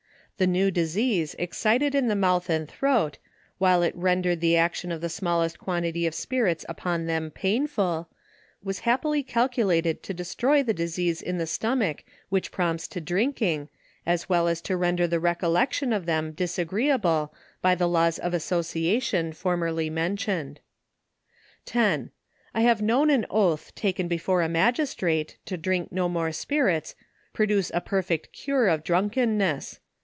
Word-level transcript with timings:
The 0.37 0.47
new 0.47 0.71
disease 0.71 1.35
excited 1.37 1.93
in 1.93 2.07
the 2.07 2.15
mouth 2.15 2.49
and 2.49 2.67
throat, 2.67 3.19
while 3.59 3.83
it 3.83 3.95
rendered 3.95 4.41
the 4.41 4.57
action 4.57 4.91
of 4.91 4.99
the 4.99 5.07
smallest 5.07 5.59
quantity 5.59 6.07
of 6.07 6.15
spirits 6.15 6.65
upon 6.67 7.05
them 7.05 7.29
painful, 7.29 8.09
was 8.63 8.79
happily 8.79 9.21
calculated 9.21 10.01
to 10.01 10.15
destroy 10.15 10.63
the 10.63 10.73
disease 10.73 11.21
in 11.21 11.37
the 11.37 11.45
stomach 11.45 12.03
which 12.29 12.51
prompts 12.51 12.87
to 12.87 12.99
drinking, 12.99 13.69
as 14.03 14.29
well 14.29 14.47
as 14.47 14.61
to 14.61 14.75
render 14.75 15.05
the 15.05 15.19
re 15.19 15.35
collection 15.35 15.93
of 15.93 16.07
them 16.07 16.31
disagreeable, 16.31 17.31
by 17.61 17.75
the 17.75 17.87
laws 17.87 18.17
of 18.17 18.33
association 18.33 19.33
formerly 19.33 19.91
mentioned. 19.91 20.59
10. 21.67 22.09
I 22.55 22.61
have 22.61 22.81
known 22.81 23.11
an 23.11 23.27
oath 23.29 23.75
taken 23.75 24.07
before 24.07 24.41
a 24.41 24.49
magistrate, 24.49 25.37
to 25.45 25.55
drink 25.55 25.91
no 25.91 26.09
more 26.09 26.31
spirits, 26.31 26.95
produce 27.31 27.69
a 27.75 27.79
perfect 27.81 28.33
cure 28.33 28.67
of 28.69 28.83
drunk 28.83 29.13
enness. 29.13 29.77